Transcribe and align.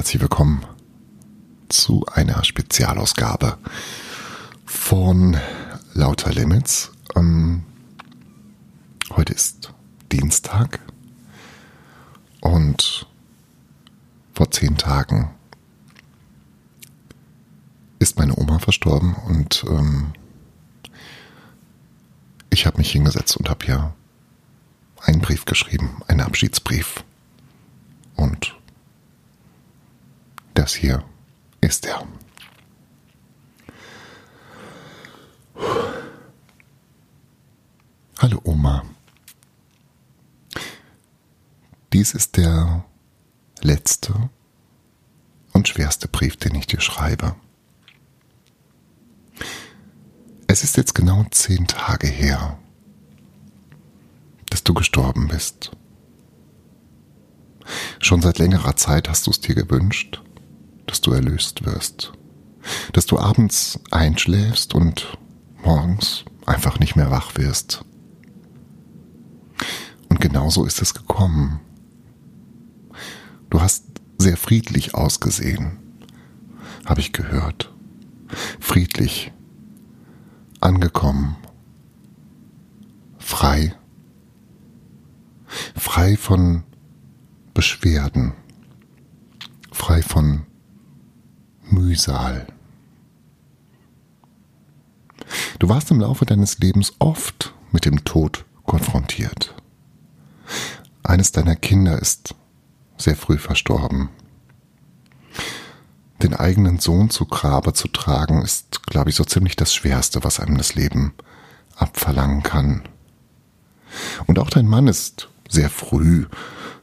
herzlich 0.00 0.22
willkommen 0.22 0.64
zu 1.68 2.06
einer 2.14 2.42
Spezialausgabe 2.42 3.58
von 4.64 5.36
Lauter 5.92 6.32
Limits. 6.32 6.90
Ähm, 7.14 7.64
heute 9.10 9.34
ist 9.34 9.74
Dienstag 10.10 10.80
und 12.40 13.06
vor 14.32 14.50
zehn 14.50 14.78
Tagen 14.78 15.34
ist 17.98 18.18
meine 18.18 18.36
Oma 18.38 18.58
verstorben 18.58 19.14
und 19.28 19.66
ähm, 19.68 20.14
ich 22.48 22.64
habe 22.64 22.78
mich 22.78 22.90
hingesetzt 22.90 23.36
und 23.36 23.50
habe 23.50 23.66
ihr 23.66 23.94
einen 25.02 25.20
Brief 25.20 25.44
geschrieben, 25.44 26.00
einen 26.08 26.22
Abschiedsbrief. 26.22 27.04
Und 28.16 28.54
das 30.54 30.74
hier 30.74 31.04
ist 31.60 31.86
er. 31.86 32.06
Hallo 38.18 38.40
Oma. 38.44 38.84
Dies 41.92 42.12
ist 42.12 42.36
der 42.36 42.84
letzte 43.62 44.30
und 45.52 45.68
schwerste 45.68 46.06
Brief, 46.06 46.36
den 46.36 46.54
ich 46.54 46.66
dir 46.66 46.80
schreibe. 46.80 47.34
Es 50.46 50.64
ist 50.64 50.76
jetzt 50.76 50.94
genau 50.94 51.24
zehn 51.30 51.66
Tage 51.66 52.08
her, 52.08 52.58
dass 54.50 54.64
du 54.64 54.74
gestorben 54.74 55.28
bist. 55.28 55.70
Schon 58.00 58.20
seit 58.20 58.38
längerer 58.38 58.76
Zeit 58.76 59.08
hast 59.08 59.26
du 59.26 59.30
es 59.30 59.40
dir 59.40 59.54
gewünscht, 59.54 60.22
dass 60.90 61.00
du 61.00 61.12
erlöst 61.12 61.64
wirst, 61.64 62.12
dass 62.92 63.06
du 63.06 63.16
abends 63.16 63.78
einschläfst 63.92 64.74
und 64.74 65.16
morgens 65.62 66.24
einfach 66.46 66.80
nicht 66.80 66.96
mehr 66.96 67.12
wach 67.12 67.36
wirst. 67.36 67.84
Und 70.08 70.20
genauso 70.20 70.64
ist 70.64 70.82
es 70.82 70.92
gekommen. 70.92 71.60
Du 73.50 73.60
hast 73.60 73.84
sehr 74.18 74.36
friedlich 74.36 74.94
ausgesehen, 74.96 75.78
habe 76.84 77.00
ich 77.00 77.12
gehört. 77.12 77.72
Friedlich, 78.58 79.32
angekommen, 80.60 81.36
frei, 83.18 83.76
frei 85.76 86.16
von 86.16 86.64
Beschwerden, 87.54 88.32
frei 89.70 90.02
von 90.02 90.46
Mühsal. 91.70 92.46
Du 95.58 95.68
warst 95.68 95.90
im 95.90 96.00
Laufe 96.00 96.26
deines 96.26 96.58
Lebens 96.58 96.94
oft 96.98 97.54
mit 97.72 97.84
dem 97.84 98.04
Tod 98.04 98.44
konfrontiert. 98.64 99.54
Eines 101.02 101.32
deiner 101.32 101.56
Kinder 101.56 101.98
ist 101.98 102.34
sehr 102.96 103.16
früh 103.16 103.38
verstorben. 103.38 104.10
Den 106.22 106.34
eigenen 106.34 106.78
Sohn 106.78 107.10
zu 107.10 107.24
Grabe 107.24 107.72
zu 107.72 107.88
tragen, 107.88 108.42
ist, 108.42 108.86
glaube 108.86 109.10
ich, 109.10 109.16
so 109.16 109.24
ziemlich 109.24 109.56
das 109.56 109.74
Schwerste, 109.74 110.22
was 110.22 110.38
einem 110.38 110.58
das 110.58 110.74
Leben 110.74 111.14
abverlangen 111.76 112.42
kann. 112.42 112.82
Und 114.26 114.38
auch 114.38 114.50
dein 114.50 114.66
Mann 114.66 114.86
ist 114.86 115.28
sehr 115.48 115.70
früh, 115.70 116.26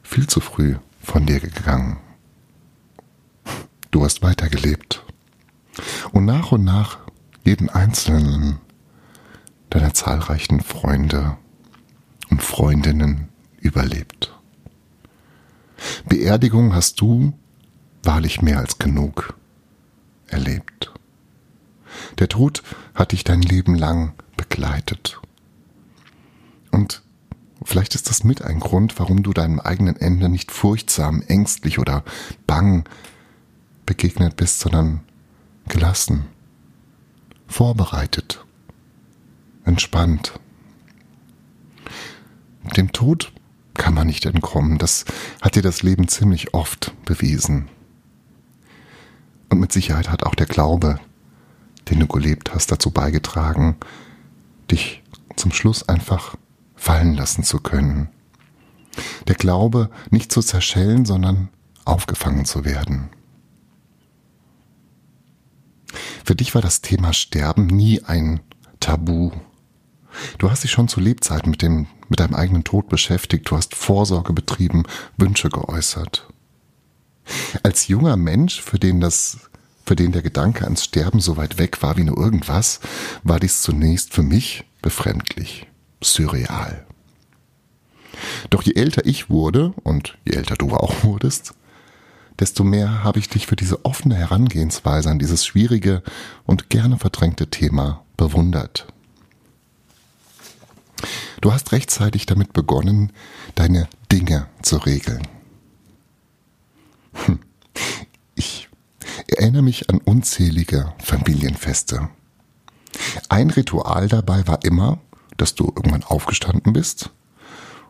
viel 0.02 0.26
zu 0.26 0.40
früh 0.40 0.76
von 1.02 1.24
dir 1.24 1.40
gegangen. 1.40 1.98
Du 3.90 4.04
hast 4.04 4.22
weitergelebt. 4.22 5.04
Und 6.12 6.24
nach 6.24 6.52
und 6.52 6.64
nach 6.64 6.98
jeden 7.44 7.68
einzelnen 7.70 8.58
deiner 9.70 9.94
zahlreichen 9.94 10.60
Freunde 10.60 11.36
und 12.30 12.42
Freundinnen 12.42 13.28
überlebt. 13.58 14.34
Beerdigung 16.06 16.74
hast 16.74 17.00
du 17.00 17.32
wahrlich 18.02 18.42
mehr 18.42 18.58
als 18.58 18.78
genug 18.78 19.34
erlebt. 20.26 20.92
Der 22.18 22.28
Tod 22.28 22.62
hat 22.94 23.12
dich 23.12 23.24
dein 23.24 23.42
Leben 23.42 23.74
lang 23.74 24.12
begleitet. 24.36 25.20
Und 26.70 27.02
vielleicht 27.64 27.94
ist 27.94 28.10
das 28.10 28.24
mit 28.24 28.42
ein 28.42 28.60
Grund, 28.60 28.98
warum 28.98 29.22
du 29.22 29.32
deinem 29.32 29.60
eigenen 29.60 29.96
Ende 29.96 30.28
nicht 30.28 30.50
furchtsam, 30.52 31.22
ängstlich 31.22 31.78
oder 31.78 32.04
bang 32.46 32.84
begegnet 33.88 34.36
bist, 34.36 34.60
sondern 34.60 35.00
gelassen, 35.66 36.26
vorbereitet, 37.46 38.44
entspannt. 39.64 40.38
Dem 42.76 42.92
Tod 42.92 43.32
kann 43.72 43.94
man 43.94 44.06
nicht 44.06 44.26
entkommen. 44.26 44.76
Das 44.76 45.06
hat 45.40 45.54
dir 45.54 45.62
das 45.62 45.82
Leben 45.82 46.06
ziemlich 46.06 46.52
oft 46.52 46.92
bewiesen. 47.06 47.70
Und 49.48 49.58
mit 49.58 49.72
Sicherheit 49.72 50.10
hat 50.10 50.24
auch 50.24 50.34
der 50.34 50.46
Glaube, 50.46 51.00
den 51.88 52.00
du 52.00 52.06
gelebt 52.06 52.52
hast, 52.52 52.70
dazu 52.70 52.90
beigetragen, 52.90 53.78
dich 54.70 55.02
zum 55.34 55.50
Schluss 55.50 55.88
einfach 55.88 56.36
fallen 56.76 57.14
lassen 57.14 57.42
zu 57.42 57.58
können. 57.58 58.10
Der 59.28 59.34
Glaube 59.34 59.88
nicht 60.10 60.30
zu 60.30 60.42
zerschellen, 60.42 61.06
sondern 61.06 61.48
aufgefangen 61.86 62.44
zu 62.44 62.66
werden. 62.66 63.08
Für 66.28 66.36
dich 66.36 66.54
war 66.54 66.60
das 66.60 66.82
Thema 66.82 67.14
Sterben 67.14 67.68
nie 67.68 68.02
ein 68.04 68.40
Tabu. 68.80 69.30
Du 70.36 70.50
hast 70.50 70.62
dich 70.62 70.70
schon 70.70 70.86
zu 70.86 71.00
Lebzeiten 71.00 71.48
mit, 71.48 71.62
dem, 71.62 71.86
mit 72.10 72.20
deinem 72.20 72.34
eigenen 72.34 72.64
Tod 72.64 72.90
beschäftigt, 72.90 73.50
du 73.50 73.56
hast 73.56 73.74
Vorsorge 73.74 74.34
betrieben, 74.34 74.82
Wünsche 75.16 75.48
geäußert. 75.48 76.28
Als 77.62 77.88
junger 77.88 78.18
Mensch, 78.18 78.60
für 78.60 78.78
den 78.78 79.00
das 79.00 79.38
für 79.86 79.96
den 79.96 80.12
der 80.12 80.20
Gedanke 80.20 80.64
ans 80.64 80.84
Sterben 80.84 81.20
so 81.20 81.38
weit 81.38 81.56
weg 81.56 81.80
war 81.80 81.96
wie 81.96 82.04
nur 82.04 82.18
irgendwas, 82.18 82.80
war 83.22 83.40
dies 83.40 83.62
zunächst 83.62 84.12
für 84.12 84.22
mich 84.22 84.66
befremdlich, 84.82 85.66
surreal. 86.02 86.84
Doch 88.50 88.60
je 88.64 88.74
älter 88.74 89.06
ich 89.06 89.30
wurde 89.30 89.72
und 89.82 90.18
je 90.26 90.34
älter 90.34 90.56
du 90.56 90.74
auch 90.74 91.04
wurdest, 91.04 91.54
desto 92.38 92.64
mehr 92.64 93.02
habe 93.04 93.18
ich 93.18 93.28
dich 93.28 93.46
für 93.46 93.56
diese 93.56 93.84
offene 93.84 94.14
Herangehensweise 94.14 95.10
an 95.10 95.18
dieses 95.18 95.44
schwierige 95.44 96.02
und 96.44 96.70
gerne 96.70 96.98
verdrängte 96.98 97.48
Thema 97.48 98.04
bewundert. 98.16 98.86
Du 101.40 101.52
hast 101.52 101.72
rechtzeitig 101.72 102.26
damit 102.26 102.52
begonnen, 102.52 103.12
deine 103.54 103.88
Dinge 104.10 104.48
zu 104.62 104.76
regeln. 104.76 105.26
Hm. 107.12 107.40
Ich 108.34 108.68
erinnere 109.28 109.62
mich 109.62 109.90
an 109.90 109.98
unzählige 109.98 110.92
Familienfeste. 110.98 112.08
Ein 113.28 113.50
Ritual 113.50 114.08
dabei 114.08 114.46
war 114.46 114.64
immer, 114.64 114.98
dass 115.36 115.54
du 115.54 115.64
irgendwann 115.64 116.04
aufgestanden 116.04 116.72
bist, 116.72 117.10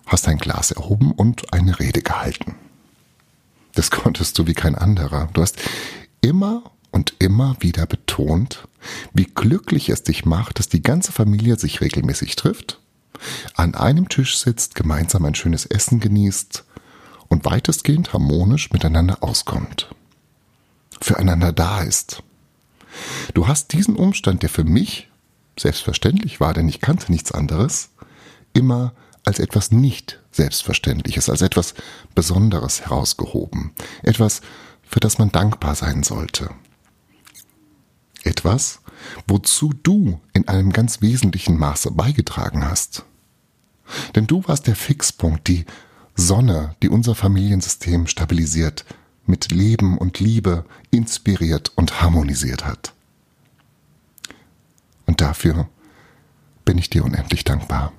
hast 0.06 0.28
ein 0.28 0.38
Glas 0.38 0.70
erhoben 0.70 1.12
und 1.12 1.52
eine 1.52 1.78
Rede 1.78 2.02
gehalten. 2.02 2.54
Das 3.78 3.92
konntest 3.92 4.36
du 4.36 4.48
wie 4.48 4.54
kein 4.54 4.74
anderer. 4.74 5.28
Du 5.34 5.40
hast 5.40 5.56
immer 6.20 6.64
und 6.90 7.14
immer 7.20 7.56
wieder 7.60 7.86
betont, 7.86 8.66
wie 9.12 9.26
glücklich 9.26 9.88
es 9.88 10.02
dich 10.02 10.24
macht, 10.24 10.58
dass 10.58 10.68
die 10.68 10.82
ganze 10.82 11.12
Familie 11.12 11.56
sich 11.56 11.80
regelmäßig 11.80 12.34
trifft, 12.34 12.80
an 13.54 13.76
einem 13.76 14.08
Tisch 14.08 14.36
sitzt, 14.36 14.74
gemeinsam 14.74 15.24
ein 15.26 15.36
schönes 15.36 15.64
Essen 15.64 16.00
genießt 16.00 16.64
und 17.28 17.44
weitestgehend 17.44 18.12
harmonisch 18.12 18.72
miteinander 18.72 19.22
auskommt. 19.22 19.88
Füreinander 21.00 21.52
da 21.52 21.82
ist. 21.82 22.24
Du 23.32 23.46
hast 23.46 23.72
diesen 23.72 23.94
Umstand, 23.94 24.42
der 24.42 24.50
für 24.50 24.64
mich 24.64 25.08
selbstverständlich 25.56 26.40
war, 26.40 26.52
denn 26.52 26.68
ich 26.68 26.80
kannte 26.80 27.12
nichts 27.12 27.30
anderes, 27.30 27.90
immer 28.54 28.92
als 29.28 29.38
etwas 29.38 29.70
nicht 29.70 30.20
Selbstverständliches, 30.32 31.28
als 31.28 31.42
etwas 31.42 31.74
Besonderes 32.14 32.80
herausgehoben, 32.80 33.72
etwas, 34.02 34.40
für 34.82 35.00
das 35.00 35.18
man 35.18 35.30
dankbar 35.30 35.74
sein 35.74 36.02
sollte. 36.02 36.50
Etwas, 38.24 38.80
wozu 39.26 39.74
du 39.82 40.18
in 40.32 40.48
einem 40.48 40.72
ganz 40.72 41.02
wesentlichen 41.02 41.58
Maße 41.58 41.90
beigetragen 41.90 42.64
hast. 42.64 43.04
Denn 44.14 44.26
du 44.26 44.42
warst 44.48 44.66
der 44.66 44.76
Fixpunkt, 44.76 45.46
die 45.46 45.66
Sonne, 46.14 46.74
die 46.82 46.88
unser 46.88 47.14
Familiensystem 47.14 48.06
stabilisiert, 48.06 48.86
mit 49.26 49.52
Leben 49.52 49.98
und 49.98 50.20
Liebe 50.20 50.64
inspiriert 50.90 51.70
und 51.76 52.00
harmonisiert 52.00 52.64
hat. 52.64 52.94
Und 55.04 55.20
dafür 55.20 55.68
bin 56.64 56.78
ich 56.78 56.88
dir 56.88 57.04
unendlich 57.04 57.44
dankbar. 57.44 57.92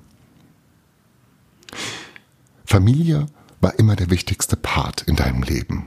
Familie 2.64 3.26
war 3.60 3.78
immer 3.78 3.96
der 3.96 4.10
wichtigste 4.10 4.56
Part 4.56 5.02
in 5.02 5.16
deinem 5.16 5.42
Leben. 5.42 5.86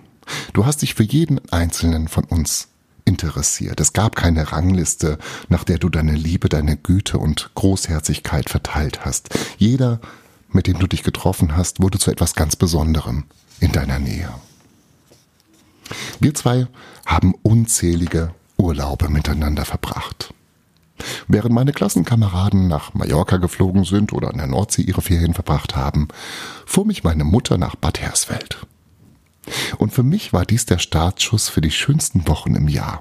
Du 0.54 0.66
hast 0.66 0.82
dich 0.82 0.94
für 0.96 1.04
jeden 1.04 1.42
einzelnen 1.52 2.08
von 2.08 2.24
uns 2.26 2.70
interessiert. 3.06 3.80
Es 3.80 3.94
gab 3.94 4.16
keine 4.16 4.52
Rangliste, 4.52 5.18
nach 5.50 5.64
der 5.64 5.78
du 5.78 5.90
deine 5.90 6.14
Liebe, 6.14 6.50
deine 6.50 6.78
Güte 6.78 7.18
und 7.18 7.52
Großherzigkeit 7.56 8.50
verteilt 8.50 9.06
hast. 9.06 9.30
Jeder, 9.58 10.00
mit 10.50 10.68
dem 10.68 10.80
du 10.80 10.88
dich 10.88 11.04
getroffen 11.04 11.58
hast, 11.58 11.82
wurde 11.82 12.00
zu 12.00 12.12
etwas 12.12 12.36
ganz 12.36 12.56
Besonderem 12.56 13.26
in 13.60 13.72
deiner 13.72 14.00
Nähe. 14.00 14.30
Wir 16.20 16.34
zwei 16.34 16.68
haben 17.06 17.34
unzählige 17.44 18.34
Urlaube 18.58 19.10
miteinander 19.10 19.66
verbracht. 19.66 20.34
Während 21.28 21.54
meine 21.54 21.74
Klassenkameraden 21.74 22.68
nach 22.68 22.94
Mallorca 22.94 23.38
geflogen 23.38 23.84
sind 23.84 24.14
oder 24.14 24.30
an 24.30 24.38
der 24.38 24.48
Nordsee 24.48 24.84
ihre 24.84 25.02
Ferien 25.02 25.34
verbracht 25.34 25.76
haben, 25.76 26.08
fuhr 26.66 26.86
mich 26.86 27.04
meine 27.04 27.24
Mutter 27.24 27.58
nach 27.58 27.76
Bad 27.76 28.00
Hersfeld. 28.00 28.66
Und 29.78 29.94
für 29.94 30.04
mich 30.04 30.34
war 30.34 30.46
dies 30.46 30.66
der 30.66 30.80
Startschuss 30.80 31.50
für 31.50 31.62
die 31.62 31.72
schönsten 31.72 32.28
Wochen 32.28 32.56
im 32.56 32.68
Jahr. 32.68 33.00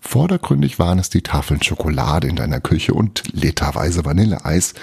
Vordergründig 0.00 0.78
waren 0.78 0.98
es 0.98 1.10
die 1.10 1.22
Tafeln 1.22 1.62
Schokolade 1.62 2.28
in 2.28 2.36
deiner 2.36 2.60
Küche 2.60 2.94
und 2.94 3.24
literweise 3.32 4.04
Vanilleeis, 4.04 4.74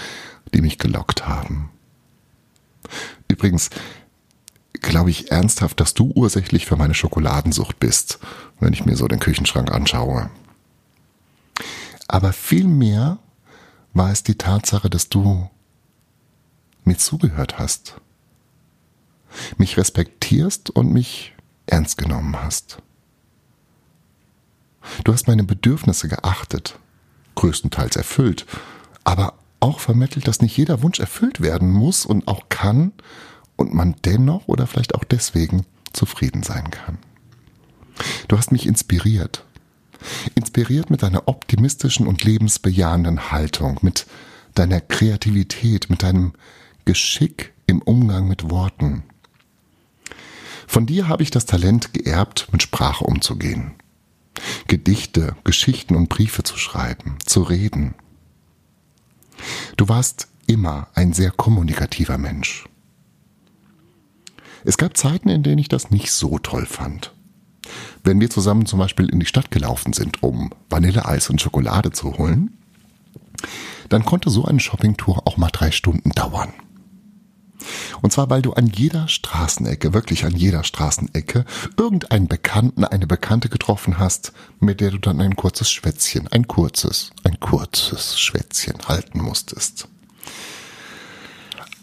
die 0.53 0.61
mich 0.61 0.77
gelockt 0.77 1.27
haben. 1.27 1.69
Übrigens 3.27 3.69
glaube 4.81 5.11
ich 5.11 5.31
ernsthaft, 5.31 5.79
dass 5.79 5.93
du 5.93 6.11
ursächlich 6.15 6.65
für 6.65 6.75
meine 6.75 6.95
Schokoladensucht 6.95 7.79
bist, 7.79 8.19
wenn 8.59 8.73
ich 8.73 8.85
mir 8.85 8.95
so 8.97 9.07
den 9.07 9.19
Küchenschrank 9.19 9.71
anschaue. 9.71 10.31
Aber 12.11 12.33
vielmehr 12.33 13.19
war 13.93 14.11
es 14.11 14.23
die 14.23 14.35
Tatsache, 14.35 14.89
dass 14.89 15.09
du 15.09 15.49
mir 16.83 16.97
zugehört 16.97 17.57
hast 17.57 17.95
mich 19.57 19.77
respektierst 19.77 20.69
und 20.69 20.91
mich 20.91 21.33
ernst 21.67 21.97
genommen 21.97 22.41
hast. 22.41 22.79
Du 25.03 25.13
hast 25.13 25.27
meine 25.27 25.43
Bedürfnisse 25.43 26.07
geachtet, 26.07 26.79
größtenteils 27.35 27.95
erfüllt, 27.95 28.45
aber 29.03 29.35
auch 29.59 29.79
vermittelt, 29.79 30.27
dass 30.27 30.41
nicht 30.41 30.57
jeder 30.57 30.81
Wunsch 30.81 30.99
erfüllt 30.99 31.41
werden 31.41 31.71
muss 31.71 32.05
und 32.05 32.27
auch 32.27 32.49
kann 32.49 32.93
und 33.55 33.73
man 33.73 33.95
dennoch 34.05 34.47
oder 34.47 34.65
vielleicht 34.65 34.95
auch 34.95 35.03
deswegen 35.03 35.65
zufrieden 35.93 36.43
sein 36.43 36.71
kann. 36.71 36.97
Du 38.27 38.37
hast 38.37 38.51
mich 38.51 38.65
inspiriert. 38.65 39.45
Inspiriert 40.35 40.89
mit 40.89 41.03
deiner 41.03 41.27
optimistischen 41.27 42.07
und 42.07 42.23
lebensbejahenden 42.23 43.31
Haltung, 43.31 43.79
mit 43.81 44.05
deiner 44.55 44.81
Kreativität, 44.81 45.89
mit 45.89 46.03
deinem 46.03 46.33
Geschick 46.85 47.53
im 47.67 47.81
Umgang 47.81 48.27
mit 48.27 48.49
Worten, 48.49 49.03
von 50.71 50.85
dir 50.85 51.09
habe 51.09 51.21
ich 51.21 51.31
das 51.31 51.45
Talent 51.45 51.93
geerbt, 51.93 52.47
mit 52.53 52.63
Sprache 52.63 53.03
umzugehen. 53.03 53.73
Gedichte, 54.69 55.35
Geschichten 55.43 55.97
und 55.97 56.07
Briefe 56.07 56.43
zu 56.43 56.57
schreiben, 56.57 57.17
zu 57.25 57.41
reden. 57.43 57.93
Du 59.75 59.89
warst 59.89 60.29
immer 60.47 60.87
ein 60.93 61.11
sehr 61.11 61.31
kommunikativer 61.31 62.17
Mensch. 62.17 62.69
Es 64.63 64.77
gab 64.77 64.95
Zeiten, 64.95 65.27
in 65.27 65.43
denen 65.43 65.57
ich 65.57 65.67
das 65.67 65.91
nicht 65.91 66.09
so 66.09 66.39
toll 66.39 66.65
fand. 66.65 67.13
Wenn 68.03 68.19
wir 68.19 68.29
zusammen 68.29 68.65
zum 68.65 68.79
Beispiel 68.79 69.09
in 69.09 69.19
die 69.19 69.25
Stadt 69.25 69.51
gelaufen 69.51 69.93
sind, 69.93 70.23
um 70.23 70.51
Vanilleeis 70.69 71.29
und 71.29 71.41
Schokolade 71.41 71.91
zu 71.91 72.17
holen, 72.17 72.57
dann 73.89 74.05
konnte 74.05 74.29
so 74.29 74.45
eine 74.45 74.59
Shoppingtour 74.59 75.27
auch 75.27 75.37
mal 75.37 75.49
drei 75.51 75.71
Stunden 75.71 76.11
dauern. 76.11 76.53
Und 78.01 78.11
zwar, 78.11 78.29
weil 78.29 78.41
du 78.41 78.53
an 78.53 78.67
jeder 78.67 79.07
Straßenecke, 79.07 79.93
wirklich 79.93 80.25
an 80.25 80.35
jeder 80.35 80.63
Straßenecke, 80.63 81.45
irgendeinen 81.77 82.27
Bekannten, 82.27 82.83
eine 82.83 83.05
Bekannte 83.05 83.49
getroffen 83.49 83.99
hast, 83.99 84.33
mit 84.59 84.81
der 84.81 84.91
du 84.91 84.97
dann 84.97 85.21
ein 85.21 85.35
kurzes 85.35 85.71
Schwätzchen, 85.71 86.27
ein 86.27 86.47
kurzes, 86.47 87.11
ein 87.23 87.39
kurzes 87.39 88.19
Schwätzchen 88.19 88.75
halten 88.87 89.21
musstest. 89.21 89.87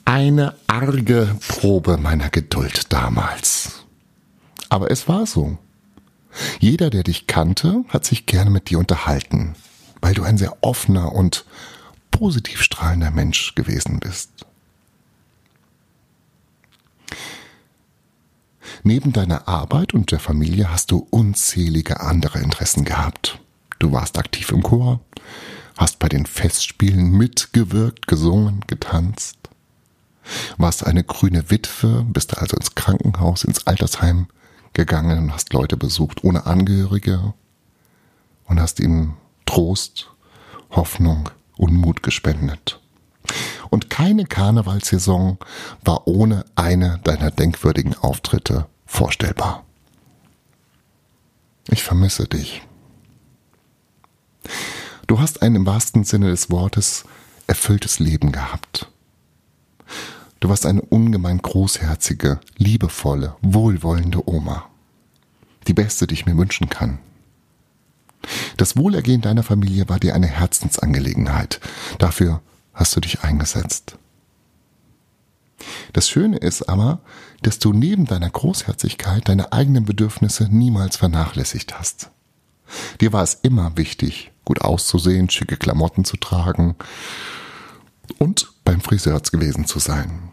Eine 0.04 0.54
arge 0.66 1.36
Probe 1.46 1.98
meiner 1.98 2.30
Geduld 2.30 2.92
damals. 2.92 3.84
Aber 4.70 4.90
es 4.90 5.06
war 5.06 5.26
so. 5.26 5.58
Jeder, 6.60 6.90
der 6.90 7.02
dich 7.02 7.26
kannte, 7.26 7.84
hat 7.88 8.04
sich 8.04 8.26
gerne 8.26 8.50
mit 8.50 8.70
dir 8.70 8.78
unterhalten, 8.78 9.54
weil 10.00 10.14
du 10.14 10.22
ein 10.22 10.38
sehr 10.38 10.56
offener 10.62 11.12
und 11.12 11.44
positiv 12.10 12.62
strahlender 12.62 13.10
Mensch 13.10 13.54
gewesen 13.54 14.00
bist. 14.00 14.30
Neben 18.82 19.12
deiner 19.12 19.48
Arbeit 19.48 19.94
und 19.94 20.12
der 20.12 20.20
Familie 20.20 20.70
hast 20.70 20.90
du 20.90 21.06
unzählige 21.10 22.00
andere 22.00 22.40
Interessen 22.40 22.84
gehabt. 22.84 23.40
Du 23.78 23.92
warst 23.92 24.18
aktiv 24.18 24.50
im 24.50 24.62
Chor, 24.62 25.00
hast 25.76 25.98
bei 25.98 26.08
den 26.08 26.26
Festspielen 26.26 27.10
mitgewirkt, 27.12 28.06
gesungen, 28.06 28.62
getanzt, 28.66 29.36
warst 30.56 30.86
eine 30.86 31.04
grüne 31.04 31.50
Witwe, 31.50 32.04
bist 32.08 32.36
also 32.38 32.56
ins 32.56 32.74
Krankenhaus, 32.74 33.44
ins 33.44 33.66
Altersheim 33.66 34.26
gegangen 34.72 35.18
und 35.18 35.32
hast 35.32 35.52
Leute 35.52 35.76
besucht 35.76 36.24
ohne 36.24 36.46
Angehörige 36.46 37.34
und 38.44 38.60
hast 38.60 38.80
ihnen 38.80 39.14
Trost, 39.46 40.10
Hoffnung 40.70 41.30
und 41.56 41.74
Mut 41.74 42.02
gespendet. 42.02 42.80
Und 43.70 43.90
keine 43.90 44.24
Karnevalsaison 44.24 45.38
war 45.84 46.06
ohne 46.06 46.44
eine 46.54 46.98
deiner 47.04 47.30
denkwürdigen 47.30 47.94
Auftritte 47.96 48.66
vorstellbar. 48.86 49.64
Ich 51.70 51.82
vermisse 51.82 52.26
dich. 52.26 52.62
Du 55.06 55.20
hast 55.20 55.42
ein 55.42 55.54
im 55.54 55.66
wahrsten 55.66 56.04
Sinne 56.04 56.30
des 56.30 56.50
Wortes 56.50 57.04
erfülltes 57.46 57.98
Leben 57.98 58.32
gehabt. 58.32 58.90
Du 60.40 60.48
warst 60.48 60.66
eine 60.66 60.82
ungemein 60.82 61.38
großherzige, 61.38 62.38
liebevolle, 62.56 63.34
wohlwollende 63.42 64.28
Oma. 64.28 64.66
Die 65.66 65.74
beste, 65.74 66.06
die 66.06 66.14
ich 66.14 66.26
mir 66.26 66.36
wünschen 66.36 66.68
kann. 66.68 66.98
Das 68.56 68.76
Wohlergehen 68.76 69.20
deiner 69.20 69.42
Familie 69.42 69.88
war 69.88 69.98
dir 69.98 70.14
eine 70.14 70.26
Herzensangelegenheit. 70.26 71.60
Dafür 71.98 72.40
hast 72.72 72.94
du 72.94 73.00
dich 73.00 73.22
eingesetzt. 73.22 73.96
Das 75.92 76.08
Schöne 76.08 76.36
ist 76.36 76.68
aber, 76.68 77.00
dass 77.42 77.58
du 77.58 77.72
neben 77.72 78.04
deiner 78.04 78.30
Großherzigkeit 78.30 79.28
deine 79.28 79.52
eigenen 79.52 79.84
Bedürfnisse 79.84 80.48
niemals 80.50 80.96
vernachlässigt 80.96 81.78
hast. 81.78 82.10
Dir 83.00 83.12
war 83.12 83.22
es 83.22 83.34
immer 83.42 83.76
wichtig, 83.76 84.30
gut 84.44 84.60
auszusehen, 84.60 85.30
schicke 85.30 85.56
Klamotten 85.56 86.04
zu 86.04 86.16
tragen 86.16 86.76
und 88.18 88.52
beim 88.64 88.80
Friseur 88.80 89.20
gewesen 89.20 89.66
zu 89.66 89.78
sein. 89.78 90.30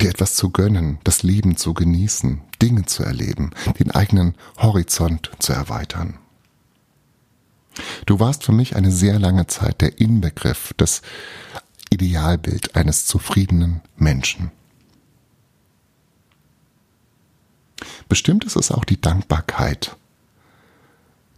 Dir 0.00 0.10
etwas 0.10 0.34
zu 0.34 0.50
gönnen, 0.50 0.98
das 1.04 1.22
Leben 1.22 1.56
zu 1.56 1.72
genießen, 1.72 2.40
Dinge 2.60 2.84
zu 2.84 3.04
erleben, 3.04 3.50
den 3.78 3.90
eigenen 3.90 4.34
Horizont 4.58 5.30
zu 5.38 5.52
erweitern. 5.52 6.18
Du 8.06 8.20
warst 8.20 8.44
für 8.44 8.52
mich 8.52 8.76
eine 8.76 8.90
sehr 8.90 9.18
lange 9.18 9.46
Zeit 9.46 9.80
der 9.80 10.00
Inbegriff, 10.00 10.74
das 10.76 11.02
Idealbild 11.90 12.76
eines 12.76 13.06
zufriedenen 13.06 13.80
Menschen. 13.96 14.50
Bestimmt 18.08 18.44
ist 18.44 18.56
es 18.56 18.70
auch 18.70 18.84
die 18.84 19.00
Dankbarkeit, 19.00 19.96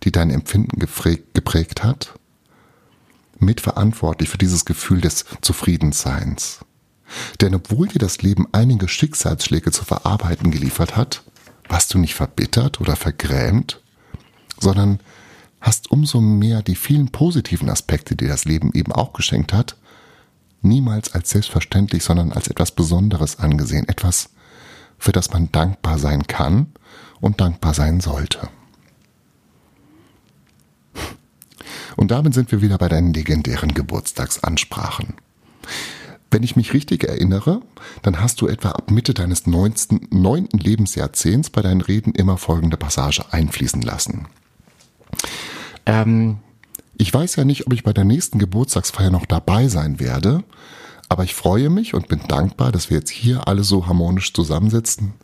die 0.03 0.13
dein 0.13 0.31
Empfinden 0.31 0.79
geprägt 0.79 1.83
hat, 1.83 2.16
mitverantwortlich 3.39 4.29
für 4.29 4.39
dieses 4.39 4.65
Gefühl 4.65 5.01
des 5.01 5.25
Zufriedenseins. 5.41 6.61
Denn 7.41 7.55
obwohl 7.55 7.89
dir 7.89 7.99
das 7.99 8.23
Leben 8.23 8.47
einige 8.53 8.89
Schicksalsschläge 8.89 9.71
zu 9.71 9.85
verarbeiten 9.85 10.51
geliefert 10.51 10.97
hat, 10.97 11.23
warst 11.69 11.95
du 11.95 11.99
nicht 11.99 12.15
verbittert 12.15 12.81
oder 12.81 12.97
vergrämt, 12.97 13.81
sondern 14.59 15.01
hast 15.61 15.91
umso 15.91 16.21
mehr 16.21 16.63
die 16.63 16.77
vielen 16.77 17.11
positiven 17.11 17.69
Aspekte, 17.69 18.17
die 18.17 18.27
das 18.27 18.45
Leben 18.45 18.73
eben 18.73 18.93
auch 18.93 19.13
geschenkt 19.13 19.53
hat, 19.53 19.77
niemals 20.63 21.13
als 21.15 21.31
selbstverständlich, 21.31 22.05
sondern 22.05 22.33
als 22.33 22.49
etwas 22.49 22.71
Besonderes 22.71 23.39
angesehen, 23.39 23.89
etwas, 23.89 24.31
für 24.99 25.13
das 25.13 25.31
man 25.31 25.51
dankbar 25.53 25.99
sein 25.99 26.27
kann 26.27 26.73
und 27.21 27.41
dankbar 27.41 27.75
sein 27.75 28.01
sollte. 28.01 28.49
Und 31.97 32.11
damit 32.11 32.35
sind 32.35 32.53
wir 32.53 32.63
wieder 32.63 32.79
bei 32.79 32.89
deinen 32.89 33.13
legendären 33.13 33.75
Geburtstagsansprachen. 33.75 35.15
Wenn 36.31 36.43
ich 36.43 36.57
mich 36.57 36.75
richtig 36.75 37.05
erinnere, 37.05 37.61
dann 38.03 38.21
hast 38.21 38.41
du 38.41 38.49
etwa 38.49 38.71
ab 38.71 38.91
Mitte 38.91 39.15
deines 39.15 39.47
neunten, 39.47 40.59
Lebensjahrzehnts 40.59 41.51
bei 41.51 41.63
deinen 41.63 41.81
Reden 41.81 42.13
immer 42.13 42.37
folgende 42.37 42.77
Passage 42.77 43.25
einfließen 43.31 43.81
lassen. 43.81 44.27
Ähm, 45.87 46.39
ich 46.99 47.13
weiß 47.13 47.37
ja 47.37 47.45
nicht, 47.45 47.67
ob 47.67 47.73
ich 47.73 47.85
bei 47.85 47.93
der 47.93 48.05
nächsten 48.05 48.39
Geburtstagsfeier 48.39 49.11
noch 49.11 49.27
dabei 49.27 49.69
sein 49.69 50.01
werde, 50.01 50.43
aber 51.09 51.25
ich 51.25 51.35
freue 51.35 51.71
mich 51.71 51.95
und 51.95 52.09
bin 52.09 52.21
dankbar, 52.27 52.73
dass 52.73 52.91
wir 52.91 52.99
jetzt 52.99 53.11
hier 53.11 53.47
alle 53.47 53.63
so 53.63 53.87
harmonisch 53.87 54.33
zusammensitzen, 54.33 55.15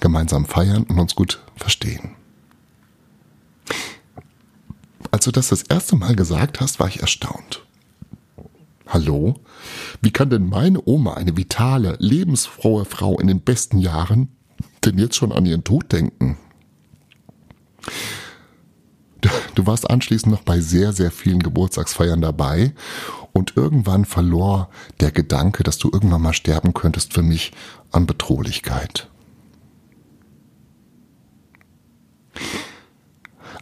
gemeinsam 0.00 0.46
feiern 0.46 0.84
und 0.84 0.98
uns 0.98 1.14
gut 1.14 1.42
verstehen. 1.54 2.16
Als 5.10 5.24
du 5.24 5.30
das 5.30 5.48
das 5.48 5.62
erste 5.62 5.96
Mal 5.96 6.16
gesagt 6.16 6.60
hast, 6.60 6.80
war 6.80 6.88
ich 6.88 7.00
erstaunt. 7.00 7.64
Hallo? 8.86 9.40
Wie 10.00 10.10
kann 10.10 10.30
denn 10.30 10.48
meine 10.48 10.80
Oma, 10.84 11.14
eine 11.14 11.36
vitale, 11.36 11.96
lebensfrohe 11.98 12.84
Frau 12.84 13.18
in 13.18 13.26
den 13.26 13.40
besten 13.40 13.78
Jahren, 13.78 14.28
denn 14.84 14.98
jetzt 14.98 15.16
schon 15.16 15.32
an 15.32 15.46
ihren 15.46 15.64
Tod 15.64 15.92
denken? 15.92 16.38
Du 19.56 19.66
warst 19.66 19.90
anschließend 19.90 20.30
noch 20.30 20.42
bei 20.42 20.60
sehr, 20.60 20.92
sehr 20.92 21.10
vielen 21.10 21.42
Geburtstagsfeiern 21.42 22.20
dabei 22.20 22.74
und 23.32 23.56
irgendwann 23.56 24.04
verlor 24.04 24.68
der 25.00 25.10
Gedanke, 25.10 25.62
dass 25.62 25.78
du 25.78 25.90
irgendwann 25.92 26.22
mal 26.22 26.32
sterben 26.32 26.74
könntest, 26.74 27.12
für 27.14 27.22
mich 27.22 27.52
an 27.90 28.06
Bedrohlichkeit. 28.06 29.08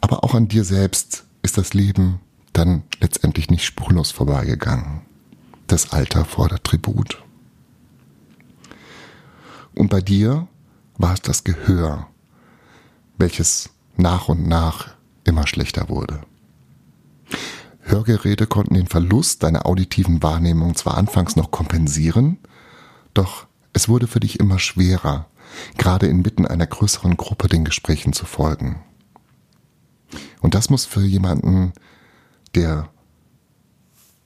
Aber 0.00 0.24
auch 0.24 0.34
an 0.34 0.48
dir 0.48 0.64
selbst 0.64 1.24
ist 1.44 1.58
das 1.58 1.74
Leben 1.74 2.20
dann 2.54 2.82
letztendlich 3.00 3.50
nicht 3.50 3.64
spurlos 3.64 4.10
vorbeigegangen. 4.10 5.02
Das 5.66 5.92
Alter 5.92 6.24
fordert 6.24 6.64
Tribut. 6.64 7.22
Und 9.74 9.90
bei 9.90 10.00
dir 10.00 10.48
war 10.96 11.12
es 11.12 11.20
das 11.20 11.44
Gehör, 11.44 12.08
welches 13.18 13.70
nach 13.96 14.28
und 14.28 14.48
nach 14.48 14.94
immer 15.24 15.46
schlechter 15.46 15.88
wurde. 15.88 16.22
Hörgeräte 17.80 18.46
konnten 18.46 18.74
den 18.74 18.86
Verlust 18.86 19.42
deiner 19.42 19.66
auditiven 19.66 20.22
Wahrnehmung 20.22 20.74
zwar 20.74 20.96
anfangs 20.96 21.36
noch 21.36 21.50
kompensieren, 21.50 22.38
doch 23.12 23.46
es 23.74 23.88
wurde 23.88 24.06
für 24.06 24.20
dich 24.20 24.40
immer 24.40 24.58
schwerer, 24.58 25.26
gerade 25.76 26.06
inmitten 26.06 26.46
einer 26.46 26.66
größeren 26.66 27.18
Gruppe 27.18 27.48
den 27.48 27.64
Gesprächen 27.64 28.14
zu 28.14 28.24
folgen. 28.24 28.82
Und 30.40 30.54
das 30.54 30.71
muss 30.71 30.85
für 30.85 31.02
jemanden, 31.02 31.73
der 32.54 32.88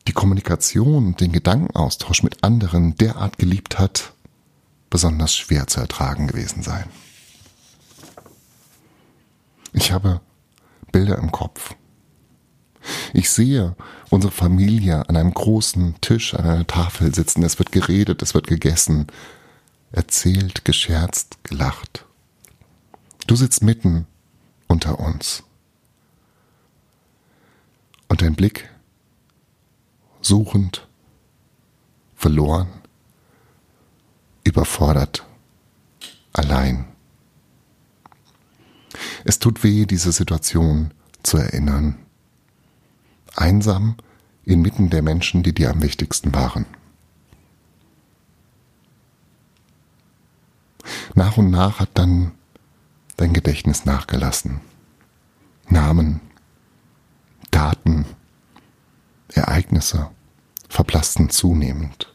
die 0.06 0.12
Kommunikation, 0.12 1.14
den 1.16 1.32
Gedankenaustausch 1.32 2.22
mit 2.22 2.42
anderen 2.42 2.96
derart 2.96 3.38
geliebt 3.38 3.78
hat, 3.78 4.14
besonders 4.90 5.34
schwer 5.34 5.66
zu 5.66 5.80
ertragen 5.80 6.26
gewesen 6.26 6.62
sein. 6.62 6.86
Ich 9.72 9.92
habe 9.92 10.20
Bilder 10.92 11.18
im 11.18 11.30
Kopf. 11.30 11.74
Ich 13.12 13.30
sehe 13.30 13.76
unsere 14.08 14.32
Familie 14.32 15.08
an 15.08 15.16
einem 15.16 15.34
großen 15.34 16.00
Tisch, 16.00 16.34
an 16.34 16.46
einer 16.46 16.66
Tafel 16.66 17.14
sitzen. 17.14 17.42
Es 17.42 17.58
wird 17.58 17.72
geredet, 17.72 18.22
es 18.22 18.34
wird 18.34 18.46
gegessen, 18.46 19.08
erzählt, 19.92 20.64
gescherzt, 20.64 21.42
gelacht. 21.44 22.06
Du 23.26 23.36
sitzt 23.36 23.62
mitten 23.62 24.06
unter 24.68 24.98
uns. 24.98 25.42
Und 28.08 28.22
dein 28.22 28.34
Blick 28.34 28.68
suchend, 30.20 30.86
verloren, 32.16 32.68
überfordert, 34.44 35.24
allein. 36.32 36.86
Es 39.24 39.38
tut 39.38 39.62
weh, 39.62 39.84
diese 39.84 40.12
Situation 40.12 40.92
zu 41.22 41.36
erinnern. 41.36 41.98
Einsam 43.36 43.96
inmitten 44.44 44.90
der 44.90 45.02
Menschen, 45.02 45.42
die 45.42 45.54
dir 45.54 45.70
am 45.70 45.82
wichtigsten 45.82 46.34
waren. 46.34 46.64
Nach 51.14 51.36
und 51.36 51.50
nach 51.50 51.80
hat 51.80 51.90
dann 51.94 52.32
dein 53.16 53.32
Gedächtnis 53.32 53.84
nachgelassen. 53.84 54.60
Namen, 55.68 56.20
Ereignisse 59.38 60.10
verblassten 60.68 61.30
zunehmend. 61.30 62.12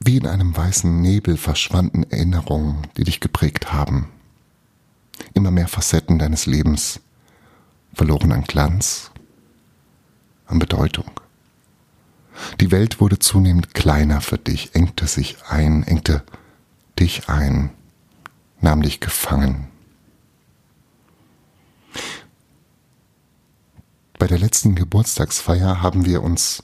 Wie 0.00 0.18
in 0.18 0.26
einem 0.26 0.54
weißen 0.54 1.00
Nebel 1.00 1.36
verschwanden 1.36 2.04
Erinnerungen, 2.04 2.86
die 2.96 3.04
dich 3.04 3.20
geprägt 3.20 3.72
haben. 3.72 4.10
Immer 5.32 5.50
mehr 5.50 5.68
Facetten 5.68 6.18
deines 6.18 6.46
Lebens 6.46 7.00
verloren 7.94 8.32
an 8.32 8.44
Glanz, 8.44 9.10
an 10.46 10.58
Bedeutung. 10.58 11.10
Die 12.60 12.70
Welt 12.70 13.00
wurde 13.00 13.18
zunehmend 13.18 13.74
kleiner 13.74 14.20
für 14.20 14.38
dich, 14.38 14.74
engte 14.74 15.06
sich 15.06 15.36
ein, 15.48 15.84
engte 15.84 16.22
dich 16.98 17.28
ein, 17.28 17.70
nahm 18.64 18.82
dich 18.82 18.98
gefangen. 18.98 19.68
Bei 24.18 24.26
der 24.26 24.38
letzten 24.38 24.74
Geburtstagsfeier 24.74 25.82
haben 25.82 26.06
wir 26.06 26.22
uns 26.22 26.62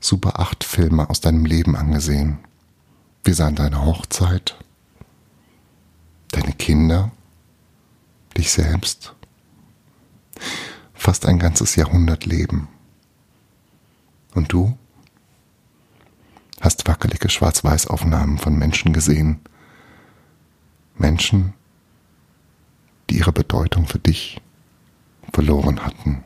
Super 0.00 0.38
8 0.38 0.62
Filme 0.62 1.10
aus 1.10 1.20
deinem 1.20 1.44
Leben 1.44 1.74
angesehen. 1.74 2.38
Wir 3.24 3.34
sahen 3.34 3.56
deine 3.56 3.84
Hochzeit, 3.84 4.56
deine 6.30 6.52
Kinder, 6.52 7.10
dich 8.36 8.52
selbst. 8.52 9.14
Fast 10.94 11.26
ein 11.26 11.40
ganzes 11.40 11.74
Jahrhundert 11.74 12.24
Leben. 12.24 12.68
Und 14.32 14.52
du 14.52 14.78
hast 16.60 16.86
wackelige 16.86 17.28
Schwarz-Weiß-Aufnahmen 17.30 18.38
von 18.38 18.56
Menschen 18.56 18.92
gesehen. 18.92 19.40
Menschen, 20.98 21.54
die 23.10 23.18
ihre 23.18 23.32
Bedeutung 23.32 23.86
für 23.86 23.98
dich 23.98 24.40
verloren 25.32 25.84
hatten. 25.84 26.24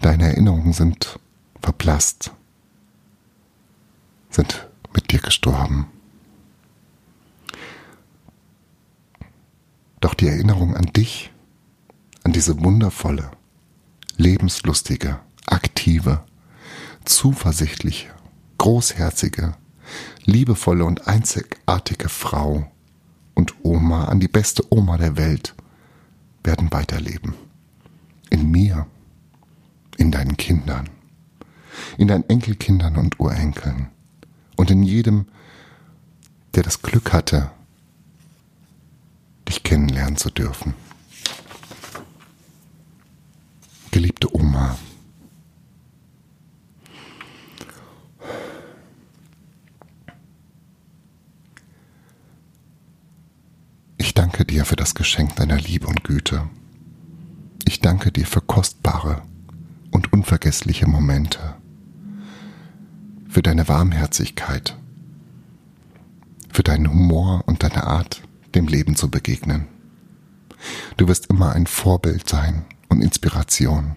Deine 0.00 0.24
Erinnerungen 0.24 0.72
sind 0.72 1.18
verblasst 1.60 2.32
sind 4.34 4.68
mit 4.92 5.12
dir 5.12 5.20
gestorben. 5.20 5.86
Doch 10.00 10.14
die 10.14 10.26
Erinnerung 10.26 10.76
an 10.76 10.86
dich, 10.86 11.30
an 12.24 12.32
diese 12.32 12.62
wundervolle, 12.62 13.30
lebenslustige, 14.16 15.20
aktive, 15.46 16.24
zuversichtliche, 17.04 18.08
großherzige, 18.58 19.56
liebevolle 20.24 20.84
und 20.84 21.06
einzigartige 21.06 22.08
Frau 22.08 22.70
und 23.34 23.54
Oma, 23.62 24.06
an 24.06 24.20
die 24.20 24.28
beste 24.28 24.64
Oma 24.70 24.96
der 24.96 25.16
Welt, 25.16 25.54
werden 26.42 26.72
weiterleben. 26.72 27.34
In 28.30 28.50
mir, 28.50 28.86
in 29.96 30.10
deinen 30.10 30.36
Kindern, 30.36 30.88
in 31.98 32.08
deinen 32.08 32.28
Enkelkindern 32.28 32.96
und 32.96 33.18
Urenkeln, 33.20 33.88
und 34.56 34.70
in 34.70 34.82
jedem, 34.82 35.26
der 36.54 36.62
das 36.62 36.82
Glück 36.82 37.12
hatte, 37.12 37.50
dich 39.48 39.62
kennenlernen 39.62 40.16
zu 40.16 40.30
dürfen. 40.30 40.74
Geliebte 43.90 44.34
Oma, 44.34 44.76
ich 53.98 54.14
danke 54.44 54.56
dir 54.56 54.64
für 54.66 54.76
das 54.76 54.94
Geschenk 54.94 55.36
deiner 55.36 55.56
Liebe 55.56 55.86
und 55.86 56.04
Güte. 56.04 56.50
Ich 57.64 57.80
danke 57.80 58.12
dir 58.12 58.26
für 58.26 58.42
kostbare 58.42 59.22
und 59.90 60.12
unvergessliche 60.12 60.86
Momente 60.86 61.54
für 63.26 63.40
deine 63.40 63.68
Warmherzigkeit, 63.68 64.76
für 66.52 66.62
deinen 66.62 66.90
Humor 66.90 67.44
und 67.46 67.62
deine 67.62 67.84
Art, 67.84 68.20
dem 68.54 68.68
Leben 68.68 68.96
zu 68.96 69.10
begegnen. 69.10 69.66
Du 70.98 71.08
wirst 71.08 71.30
immer 71.30 71.52
ein 71.52 71.66
Vorbild 71.66 72.28
sein 72.28 72.66
und 72.90 73.00
Inspiration. 73.00 73.96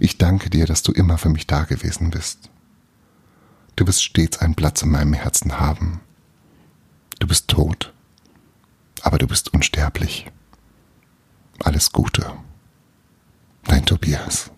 Ich 0.00 0.18
danke 0.18 0.50
dir, 0.50 0.66
dass 0.66 0.82
du 0.82 0.90
immer 0.90 1.16
für 1.16 1.28
mich 1.28 1.46
da 1.46 1.62
gewesen 1.62 2.10
bist. 2.10 2.50
Du 3.76 3.86
wirst 3.86 4.02
stets 4.02 4.38
einen 4.38 4.56
Platz 4.56 4.82
in 4.82 4.90
meinem 4.90 5.12
Herzen 5.12 5.60
haben. 5.60 6.00
Du 7.20 7.28
bist 7.28 7.46
tot, 7.46 7.91
aber 9.02 9.18
du 9.18 9.26
bist 9.26 9.52
unsterblich. 9.52 10.30
Alles 11.62 11.92
Gute. 11.92 12.32
Dein 13.64 13.84
Tobias. 13.84 14.50